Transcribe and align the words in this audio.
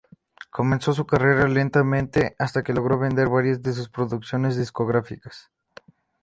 Comenzó 0.49 0.93
su 0.93 1.05
carrera 1.05 1.47
lentamente, 1.47 2.35
hasta 2.39 2.63
que 2.63 2.73
logró 2.73 2.97
vender 2.97 3.29
varias 3.29 3.61
de 3.61 3.71
sus 3.71 3.87
producciones 3.87 4.57
discográficas. 4.57 5.51